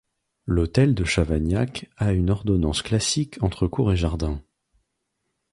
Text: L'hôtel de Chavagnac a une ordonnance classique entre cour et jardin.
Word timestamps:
L'hôtel 0.47 0.95
de 0.95 1.03
Chavagnac 1.03 1.87
a 1.97 2.11
une 2.11 2.31
ordonnance 2.31 2.81
classique 2.81 3.37
entre 3.43 3.67
cour 3.67 3.91
et 3.93 3.97
jardin. 3.97 4.41